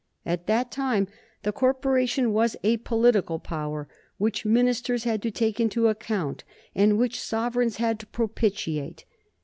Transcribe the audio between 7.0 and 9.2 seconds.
sovereigns had to propitiate.